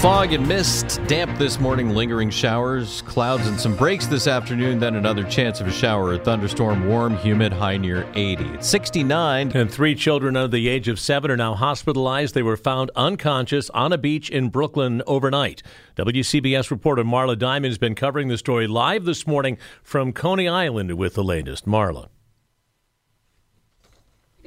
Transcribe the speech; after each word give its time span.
Fog 0.00 0.32
and 0.32 0.48
mist, 0.48 0.98
damp 1.08 1.38
this 1.38 1.60
morning, 1.60 1.90
lingering 1.90 2.30
showers, 2.30 3.02
clouds, 3.02 3.46
and 3.46 3.60
some 3.60 3.76
breaks 3.76 4.06
this 4.06 4.26
afternoon. 4.26 4.78
Then 4.78 4.96
another 4.96 5.24
chance 5.24 5.60
of 5.60 5.66
a 5.66 5.70
shower 5.70 6.06
or 6.06 6.16
thunderstorm. 6.16 6.88
Warm, 6.88 7.18
humid, 7.18 7.52
high 7.52 7.76
near 7.76 8.10
80. 8.14 8.44
It's 8.54 8.66
69. 8.66 9.52
And 9.54 9.70
three 9.70 9.94
children 9.94 10.38
under 10.38 10.48
the 10.48 10.68
age 10.68 10.88
of 10.88 10.98
seven 10.98 11.30
are 11.30 11.36
now 11.36 11.52
hospitalized. 11.52 12.34
They 12.34 12.42
were 12.42 12.56
found 12.56 12.90
unconscious 12.96 13.68
on 13.70 13.92
a 13.92 13.98
beach 13.98 14.30
in 14.30 14.48
Brooklyn 14.48 15.02
overnight. 15.06 15.62
WCBS 15.96 16.70
reporter 16.70 17.04
Marla 17.04 17.38
Diamond 17.38 17.70
has 17.70 17.76
been 17.76 17.94
covering 17.94 18.28
the 18.28 18.38
story 18.38 18.66
live 18.66 19.04
this 19.04 19.26
morning 19.26 19.58
from 19.82 20.14
Coney 20.14 20.48
Island 20.48 20.96
with 20.96 21.12
the 21.12 21.22
latest. 21.22 21.66
Marla 21.66 22.08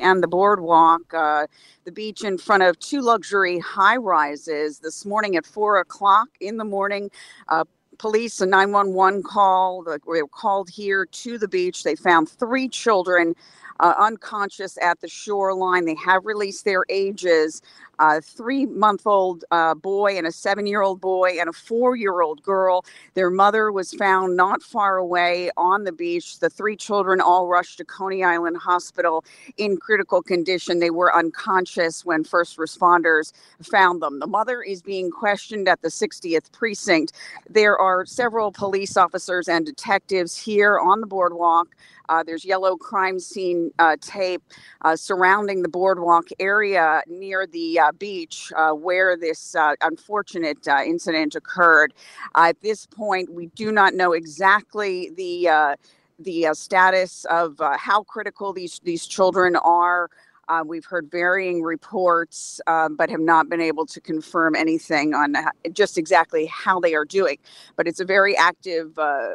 and 0.04 0.24
the 0.24 0.28
boardwalk, 0.28 1.14
uh, 1.14 1.48
the 1.86 1.94
beach 1.94 2.24
in 2.24 2.38
front 2.38 2.64
of 2.64 2.80
two 2.80 3.02
luxury 3.02 3.60
high 3.60 3.98
rises 3.98 4.80
this 4.80 5.06
morning 5.06 5.38
at 5.38 5.48
four 5.48 5.80
o'clock 5.80 6.30
in 6.42 6.58
the 6.58 6.66
morning. 6.66 7.12
Uh, 7.50 7.66
police, 7.98 8.42
a 8.42 8.46
911 8.46 9.24
call, 9.24 9.84
they 9.84 9.98
were 10.06 10.28
called 10.28 10.70
here 10.70 11.06
to 11.06 11.38
the 11.38 11.48
beach. 11.48 11.84
They 11.84 11.96
found 11.96 12.30
three 12.30 12.70
children 12.70 13.36
uh, 13.80 13.94
unconscious 14.00 14.78
at 14.82 15.02
the 15.02 15.08
shoreline. 15.08 15.86
They 15.86 15.96
have 15.96 16.26
released 16.26 16.66
their 16.66 16.86
ages 16.90 17.62
a 18.00 18.22
three 18.22 18.66
month 18.66 19.06
old 19.06 19.46
uh, 19.52 19.76
boy 19.76 20.18
and 20.18 20.28
a 20.28 20.32
seven 20.32 20.66
year 20.66 20.82
old 20.82 21.00
boy 21.00 21.38
and 21.40 21.50
a 21.50 21.54
four 21.54 21.96
year 21.96 22.22
old 22.22 22.42
girl. 22.44 22.84
Their 23.14 23.30
mother 23.30 23.72
was 23.72 23.94
found 23.94 24.36
not 24.36 24.62
far 24.62 24.98
away 24.98 25.52
on 25.58 25.84
the 25.84 25.92
beach. 25.92 26.40
The 26.40 26.50
three 26.50 26.76
children 26.76 27.22
all 27.22 27.48
rushed 27.48 27.78
to 27.78 27.86
Coney 27.86 28.24
Island 28.24 28.58
Hospital 28.58 29.24
in 29.58 29.78
critical 29.78 30.22
condition. 30.22 30.80
They 30.80 30.90
were 30.90 31.16
unconscious 31.16 32.04
when 32.06 32.24
first 32.24 32.58
responders 32.58 33.32
found 33.62 34.02
them. 34.02 34.20
The 34.20 34.28
mother 34.28 34.62
is 34.62 34.82
being 34.82 35.12
questioned 35.12 35.68
at 35.68 35.82
the 35.82 35.90
60th 35.90 36.52
precinct. 36.52 37.14
There 37.50 37.78
are 37.78 37.93
several 38.06 38.52
police 38.52 38.98
officers 38.98 39.48
and 39.48 39.66
detectives 39.66 40.38
here 40.38 40.80
on 40.80 41.02
the 41.02 41.08
boardwalk. 41.08 41.68
Uh, 42.10 42.24
there's 42.24 42.44
yellow 42.44 42.76
crime 42.76 43.20
scene 43.20 43.72
uh, 43.80 43.96
tape 44.02 44.44
uh, 44.82 44.96
surrounding 44.96 45.62
the 45.62 45.70
boardwalk 45.70 46.26
area 46.40 47.02
near 47.08 47.48
the 47.48 47.80
uh, 47.80 47.92
beach 47.94 48.52
uh, 48.56 48.72
where 48.72 49.16
this 49.16 49.56
uh, 49.56 49.74
unfortunate 49.82 50.68
incident 50.86 51.36
occurred. 51.36 51.94
at 52.36 52.60
this 52.62 52.86
point, 52.86 53.32
we 53.34 53.48
do 53.56 53.72
not 53.72 53.94
know 53.94 54.14
exactly 54.14 55.12
the 55.16 55.78
the 56.20 56.48
status 56.54 57.26
of 57.26 57.60
how 57.78 58.04
critical 58.04 58.54
these 58.54 58.80
these 58.84 59.06
children 59.08 59.56
are. 59.56 60.10
Uh, 60.48 60.64
we've 60.66 60.86
heard 60.86 61.10
varying 61.10 61.62
reports, 61.62 62.60
uh, 62.68 62.90
but 62.90 63.10
have 63.10 63.22
not 63.22 63.50
been 63.50 63.62
able 63.62 63.86
to 63.86 64.02
confirm 64.02 64.56
anything 64.56 65.14
on 65.14 65.36
just 65.72 65.98
exactly 65.98 66.46
how 66.48 66.80
they 66.80 66.94
are 66.96 67.06
doing. 67.06 67.38
But 67.76 67.88
it's 67.88 68.00
a 68.00 68.06
very 68.06 68.36
active 68.36 68.98
uh, 69.00 69.32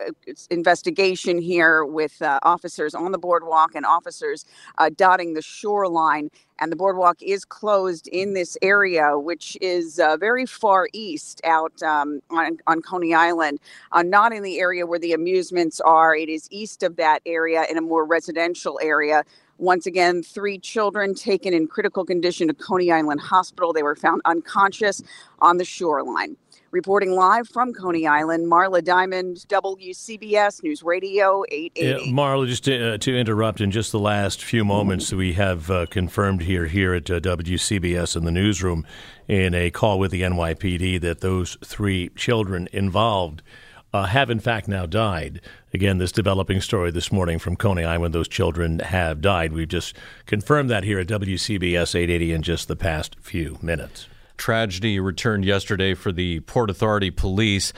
uh, 0.00 0.10
investigation 0.50 1.38
here 1.38 1.84
with 1.84 2.20
uh, 2.22 2.40
officers 2.42 2.94
on 2.94 3.12
the 3.12 3.18
boardwalk 3.18 3.74
and 3.74 3.86
officers 3.86 4.44
uh, 4.78 4.90
dotting 4.96 5.34
the 5.34 5.42
shoreline. 5.42 6.30
And 6.58 6.72
the 6.72 6.76
boardwalk 6.76 7.22
is 7.22 7.44
closed 7.44 8.08
in 8.08 8.32
this 8.32 8.56
area, 8.62 9.18
which 9.18 9.58
is 9.60 10.00
very 10.18 10.46
far 10.46 10.88
east 10.94 11.42
out 11.44 11.82
um, 11.82 12.20
on, 12.30 12.58
on 12.66 12.80
Coney 12.80 13.12
Island, 13.12 13.60
not 13.94 14.32
in 14.32 14.42
the 14.42 14.58
area 14.58 14.86
where 14.86 14.98
the 14.98 15.12
amusements 15.12 15.80
are. 15.80 16.16
It 16.16 16.30
is 16.30 16.48
east 16.50 16.82
of 16.82 16.96
that 16.96 17.20
area 17.26 17.66
in 17.70 17.76
a 17.76 17.82
more 17.82 18.06
residential 18.06 18.80
area. 18.82 19.22
Once 19.58 19.86
again, 19.86 20.22
three 20.22 20.58
children 20.58 21.14
taken 21.14 21.54
in 21.54 21.66
critical 21.66 22.04
condition 22.04 22.48
to 22.48 22.54
Coney 22.54 22.92
Island 22.92 23.20
Hospital. 23.20 23.72
They 23.72 23.82
were 23.82 23.96
found 23.96 24.20
unconscious 24.24 25.02
on 25.40 25.56
the 25.56 25.64
shoreline. 25.64 26.36
Reporting 26.72 27.12
live 27.12 27.48
from 27.48 27.72
Coney 27.72 28.06
Island, 28.06 28.50
Marla 28.50 28.84
Diamond, 28.84 29.46
WCBS 29.48 30.62
News 30.62 30.82
Radio 30.82 31.42
880. 31.48 32.06
Yeah, 32.06 32.12
Marla, 32.12 32.46
just 32.46 32.64
to, 32.64 32.94
uh, 32.94 32.98
to, 32.98 33.16
interrupt 33.16 33.62
in 33.62 33.70
just 33.70 33.92
the 33.92 33.98
last 33.98 34.44
few 34.44 34.62
moments, 34.62 35.10
we 35.12 35.32
have 35.34 35.70
uh, 35.70 35.86
confirmed 35.86 36.42
here 36.42 36.66
here 36.66 36.92
at 36.92 37.10
uh, 37.10 37.20
WCBS 37.20 38.14
in 38.16 38.24
the 38.24 38.32
newsroom 38.32 38.84
in 39.26 39.54
a 39.54 39.70
call 39.70 39.98
with 39.98 40.10
the 40.10 40.22
NYPD 40.22 41.00
that 41.00 41.20
those 41.20 41.56
three 41.64 42.10
children 42.10 42.68
involved 42.72 43.42
uh, 43.92 44.04
have 44.04 44.30
in 44.30 44.40
fact 44.40 44.68
now 44.68 44.86
died. 44.86 45.40
Again, 45.72 45.98
this 45.98 46.12
developing 46.12 46.60
story 46.60 46.90
this 46.90 47.12
morning 47.12 47.38
from 47.38 47.56
Coney 47.56 47.84
Island, 47.84 48.14
those 48.14 48.28
children 48.28 48.80
have 48.80 49.20
died. 49.20 49.52
We've 49.52 49.68
just 49.68 49.96
confirmed 50.26 50.70
that 50.70 50.84
here 50.84 50.98
at 50.98 51.06
WCBS 51.06 51.94
880 51.94 52.32
in 52.32 52.42
just 52.42 52.68
the 52.68 52.76
past 52.76 53.16
few 53.20 53.58
minutes. 53.62 54.08
Tragedy 54.36 55.00
returned 55.00 55.44
yesterday 55.44 55.94
for 55.94 56.12
the 56.12 56.40
Port 56.40 56.70
Authority 56.70 57.10
police. 57.10 57.72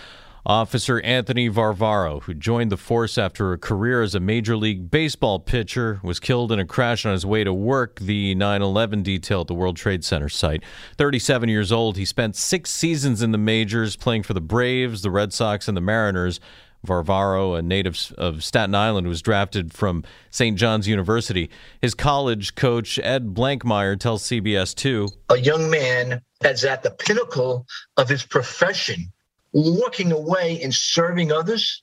Officer 0.47 1.01
Anthony 1.01 1.49
Varvaro, 1.49 2.21
who 2.21 2.35
joined 2.35 2.73
the 2.73 2.77
force 2.77 3.19
after 3.19 3.53
a 3.53 3.59
career 3.59 4.03
as 4.03 4.15
a 4.15 4.21
Major 4.21 4.57
League 4.57 4.91
Baseball 4.91 5.39
pitcher, 5.39 6.01
was 6.03 6.21
killed 6.21 6.53
in 6.53 6.59
a 6.59 6.65
crash 6.65 7.05
on 7.05 7.13
his 7.13 7.27
way 7.27 7.45
to 7.45 7.53
work, 7.53 8.01
the 8.01 8.35
9 8.35 8.63
11 8.63 9.03
detail 9.03 9.43
at 9.43 9.47
the 9.47 9.55
World 9.55 9.77
Trade 9.77 10.05
Center 10.05 10.29
site. 10.29 10.63
37 10.97 11.49
years 11.49 11.73
old, 11.73 11.97
he 11.97 12.05
spent 12.05 12.37
six 12.37 12.71
seasons 12.71 13.23
in 13.23 13.33
the 13.33 13.39
majors 13.39 13.97
playing 13.97 14.23
for 14.23 14.35
the 14.35 14.41
Braves, 14.41 15.03
the 15.03 15.11
Red 15.11 15.33
Sox, 15.33 15.69
and 15.69 15.77
the 15.77 15.83
Mariners. 15.83 16.41
Varvaro, 16.87 17.59
a 17.59 17.63
native 17.63 18.15
of 18.17 18.45
Staten 18.45 18.75
Island, 18.75 19.09
was 19.09 19.21
drafted 19.21 19.73
from 19.73 20.05
St. 20.31 20.57
John's 20.57 20.87
University. 20.87 21.51
His 21.83 21.95
college 21.95 22.55
coach, 22.55 22.99
Ed 23.03 23.35
Blankmeyer, 23.35 23.99
tells 23.99 24.23
CBS 24.23 24.75
2 24.75 25.09
A 25.31 25.39
young 25.39 25.71
man 25.71 26.23
that's 26.41 26.65
at 26.65 26.83
the 26.83 26.91
pinnacle 26.91 27.67
of 27.97 28.09
his 28.09 28.25
profession, 28.25 29.13
walking 29.53 30.13
away 30.13 30.61
and 30.63 30.75
serving 30.75 31.33
others. 31.33 31.83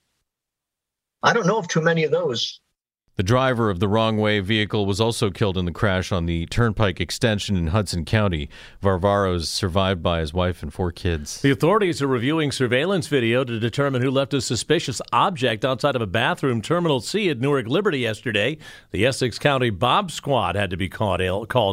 I 1.23 1.33
don't 1.33 1.47
know 1.47 1.57
of 1.57 1.67
too 1.67 1.81
many 1.81 2.03
of 2.03 2.11
those. 2.11 2.61
The 3.17 3.23
driver 3.23 3.69
of 3.69 3.79
the 3.79 3.87
wrong 3.87 4.17
way 4.17 4.41
vehicle 4.41 4.85
was 4.85 4.99
also 4.99 5.31
killed 5.31 5.57
in 5.57 5.63
the 5.63 5.71
crash 5.71 6.11
on 6.11 6.25
the 6.25 6.47
Turnpike 6.47 6.99
extension 6.99 7.55
in 7.55 7.67
Hudson 7.67 8.03
County. 8.03 8.49
Varvaro 8.81 9.35
is 9.35 9.47
survived 9.47 10.03
by 10.03 10.19
his 10.19 10.33
wife 10.33 10.61
and 10.61 10.73
four 10.73 10.91
kids. 10.91 11.39
The 11.41 11.51
authorities 11.51 12.01
are 12.01 12.07
reviewing 12.07 12.51
surveillance 12.51 13.07
video 13.07 13.45
to 13.45 13.57
determine 13.57 14.01
who 14.01 14.11
left 14.11 14.33
a 14.33 14.41
suspicious 14.41 15.01
object 15.13 15.63
outside 15.63 15.95
of 15.95 16.01
a 16.01 16.07
bathroom 16.07 16.61
Terminal 16.61 16.99
C 16.99 17.29
at 17.29 17.39
Newark 17.39 17.67
Liberty 17.67 17.99
yesterday. 17.99 18.57
The 18.91 19.05
Essex 19.05 19.39
County 19.39 19.69
Bomb 19.69 20.09
Squad 20.09 20.57
had 20.57 20.69
to 20.71 20.77
be 20.77 20.89
called 20.89 21.21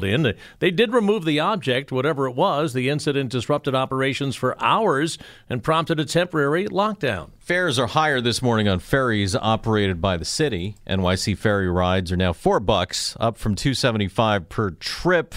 in. 0.04 0.34
They 0.60 0.70
did 0.70 0.92
remove 0.92 1.24
the 1.24 1.41
object, 1.41 1.91
whatever 1.91 2.28
it 2.28 2.36
was. 2.36 2.72
The 2.72 2.88
incident 2.88 3.32
disrupted 3.32 3.74
operations 3.74 4.36
for 4.36 4.56
hours 4.62 5.19
and 5.50 5.60
prompted 5.60 5.98
a 5.98 6.04
temporary 6.04 6.69
lockdown. 6.69 7.30
Fares 7.52 7.78
are 7.78 7.88
higher 7.88 8.22
this 8.22 8.41
morning 8.41 8.66
on 8.66 8.78
ferries 8.78 9.36
operated 9.36 10.00
by 10.00 10.16
the 10.16 10.24
city. 10.24 10.74
NYC 10.86 11.36
ferry 11.36 11.68
rides 11.68 12.10
are 12.10 12.16
now 12.16 12.32
four 12.32 12.60
bucks, 12.60 13.15
up 13.21 13.36
from 13.36 13.54
two 13.54 13.74
seventy 13.74 14.09
five 14.09 14.48
per 14.48 14.71
trip. 14.71 15.34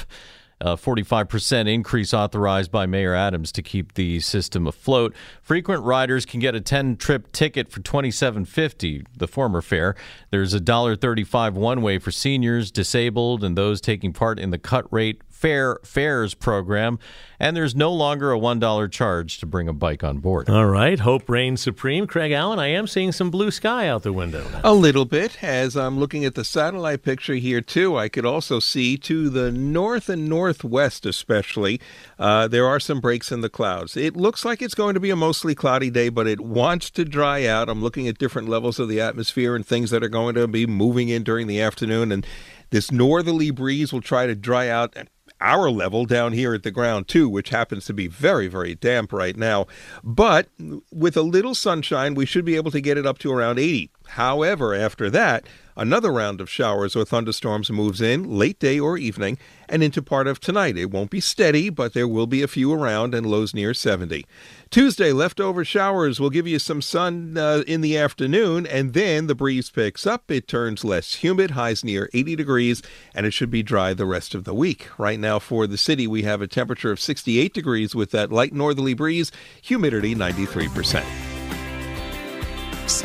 A 0.61 0.77
45% 0.77 1.67
increase 1.67 2.13
authorized 2.13 2.71
by 2.71 2.85
Mayor 2.85 3.13
Adams 3.13 3.51
to 3.51 3.61
keep 3.61 3.95
the 3.95 4.21
system 4.21 4.65
afloat. 4.65 5.13
Frequent 5.41 5.83
riders 5.83 6.25
can 6.25 6.39
get 6.39 6.55
a 6.55 6.61
10 6.61 6.95
trip 6.95 7.29
ticket 7.33 7.69
for 7.69 7.81
$27.50, 7.81 9.05
the 9.17 9.27
former 9.27 9.61
fare. 9.61 9.95
There's 10.31 10.53
a 10.53 10.61
$1.35 10.61 11.55
one 11.55 11.81
way 11.81 11.99
for 11.99 12.11
seniors, 12.11 12.71
disabled, 12.71 13.43
and 13.43 13.57
those 13.57 13.81
taking 13.81 14.13
part 14.13 14.39
in 14.39 14.51
the 14.51 14.57
cut 14.57 14.91
rate 14.93 15.21
Fair 15.45 15.77
Fares 15.83 16.33
program, 16.33 16.97
and 17.39 17.55
there's 17.55 17.75
no 17.75 17.93
longer 17.93 18.33
a 18.33 18.39
$1 18.39 18.91
charge 18.91 19.37
to 19.37 19.45
bring 19.45 19.67
a 19.67 19.73
bike 19.73 20.03
on 20.03 20.17
board. 20.17 20.49
All 20.49 20.65
right. 20.65 20.99
Hope 20.99 21.29
reigns 21.29 21.61
supreme. 21.61 22.07
Craig 22.07 22.31
Allen, 22.31 22.57
I 22.57 22.69
am 22.69 22.87
seeing 22.87 23.11
some 23.11 23.29
blue 23.29 23.51
sky 23.51 23.87
out 23.87 24.01
the 24.01 24.11
window. 24.11 24.43
A 24.63 24.73
little 24.73 25.05
bit. 25.05 25.43
As 25.43 25.77
I'm 25.77 25.99
looking 25.99 26.25
at 26.25 26.33
the 26.33 26.43
satellite 26.43 27.03
picture 27.03 27.35
here, 27.35 27.61
too, 27.61 27.95
I 27.95 28.09
could 28.09 28.25
also 28.25 28.59
see 28.59 28.97
to 28.97 29.29
the 29.29 29.51
north 29.51 30.09
and 30.09 30.27
northwest, 30.27 31.05
especially, 31.05 31.79
uh, 32.17 32.47
there 32.47 32.65
are 32.65 32.79
some 32.79 32.99
breaks 32.99 33.31
in 33.31 33.41
the 33.41 33.49
clouds. 33.49 33.95
It 33.95 34.17
looks 34.17 34.45
like 34.45 34.63
it's 34.63 34.73
going 34.73 34.95
to 34.95 34.99
be 34.99 35.11
a 35.11 35.15
mostly 35.15 35.53
cloudy 35.53 35.91
day, 35.91 36.09
but 36.09 36.25
it 36.25 36.41
wants 36.41 36.89
to 36.89 37.05
dry 37.05 37.45
out. 37.45 37.69
I'm 37.69 37.83
looking 37.83 38.07
at 38.07 38.17
different 38.17 38.49
levels 38.49 38.79
of 38.79 38.89
the 38.89 38.99
atmosphere 38.99 39.55
and 39.55 39.63
things 39.63 39.91
that 39.91 40.03
are 40.03 40.09
going 40.09 40.33
to 40.33 40.47
be 40.47 40.65
moving 40.65 41.09
in 41.09 41.21
during 41.21 41.45
the 41.45 41.61
afternoon. 41.61 42.11
And 42.11 42.25
this 42.71 42.91
northerly 42.91 43.51
breeze 43.51 43.93
will 43.93 44.01
try 44.01 44.25
to 44.25 44.33
dry 44.33 44.69
out 44.69 44.97
our 45.41 45.69
level 45.69 46.05
down 46.05 46.33
here 46.33 46.53
at 46.53 46.63
the 46.63 46.71
ground 46.71 47.07
too, 47.07 47.29
which 47.29 47.49
happens 47.49 47.85
to 47.85 47.93
be 47.93 48.07
very, 48.07 48.47
very 48.47 48.75
damp 48.75 49.13
right 49.13 49.35
now. 49.35 49.67
But 50.03 50.49
with 50.91 51.17
a 51.17 51.21
little 51.21 51.55
sunshine, 51.55 52.15
we 52.15 52.25
should 52.25 52.45
be 52.45 52.55
able 52.55 52.71
to 52.71 52.81
get 52.81 52.97
it 52.97 53.05
up 53.05 53.17
to 53.19 53.31
around 53.31 53.59
80. 53.59 53.91
However, 54.09 54.73
after 54.73 55.09
that, 55.09 55.45
another 55.77 56.11
round 56.11 56.39
of 56.39 56.49
showers 56.49 56.95
or 56.95 57.03
thunderstorms 57.05 57.69
moves 57.69 58.01
in 58.01 58.37
late 58.37 58.59
day 58.59 58.79
or 58.79 58.97
evening 58.97 59.37
and 59.67 59.83
into 59.83 60.01
part 60.01 60.27
of 60.27 60.39
tonight. 60.39 60.77
It 60.77 60.91
won't 60.91 61.09
be 61.09 61.19
steady, 61.19 61.69
but 61.69 61.93
there 61.93 62.07
will 62.07 62.27
be 62.27 62.41
a 62.41 62.47
few 62.47 62.71
around 62.71 63.13
and 63.13 63.25
lows 63.25 63.53
near 63.53 63.73
70. 63.73 64.25
Tuesday, 64.69 65.11
leftover 65.11 65.65
showers 65.65 66.19
will 66.19 66.29
give 66.29 66.47
you 66.47 66.59
some 66.59 66.81
sun 66.81 67.37
uh, 67.37 67.63
in 67.67 67.81
the 67.81 67.97
afternoon, 67.97 68.65
and 68.65 68.93
then 68.93 69.27
the 69.27 69.35
breeze 69.35 69.69
picks 69.69 70.05
up. 70.05 70.29
It 70.29 70.47
turns 70.47 70.83
less 70.83 71.15
humid, 71.15 71.51
highs 71.51 71.83
near 71.83 72.09
80 72.13 72.35
degrees, 72.35 72.81
and 73.13 73.25
it 73.25 73.31
should 73.31 73.51
be 73.51 73.63
dry 73.63 73.93
the 73.93 74.05
rest 74.05 74.35
of 74.35 74.43
the 74.43 74.53
week. 74.53 74.87
Right 74.97 75.19
now, 75.19 75.39
for 75.39 75.67
the 75.67 75.77
city, 75.77 76.07
we 76.07 76.23
have 76.23 76.41
a 76.41 76.47
temperature 76.47 76.91
of 76.91 76.99
68 76.99 77.53
degrees 77.53 77.95
with 77.95 78.11
that 78.11 78.31
light 78.31 78.53
northerly 78.53 78.93
breeze, 78.93 79.31
humidity 79.61 80.15
93%. 80.15 81.34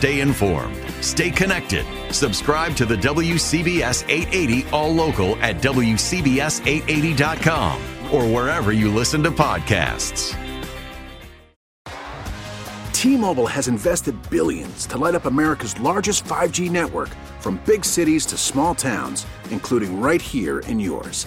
Stay 0.00 0.20
informed. 0.20 0.76
Stay 1.02 1.30
connected. 1.30 1.84
Subscribe 2.10 2.74
to 2.76 2.86
the 2.86 2.96
WCBS 2.96 4.08
880 4.08 4.64
All 4.70 4.94
Local 4.94 5.36
at 5.42 5.56
WCBS880.com 5.56 7.78
or 8.10 8.24
wherever 8.24 8.72
you 8.72 8.90
listen 8.90 9.22
to 9.22 9.30
podcasts. 9.30 10.34
T-Mobile 12.94 13.46
has 13.46 13.68
invested 13.68 14.16
billions 14.30 14.86
to 14.86 14.96
light 14.96 15.14
up 15.14 15.26
America's 15.26 15.78
largest 15.80 16.24
5G 16.24 16.70
network 16.70 17.10
from 17.38 17.60
big 17.66 17.84
cities 17.84 18.24
to 18.24 18.38
small 18.38 18.74
towns, 18.74 19.26
including 19.50 20.00
right 20.00 20.22
here 20.22 20.60
in 20.60 20.80
yours. 20.80 21.26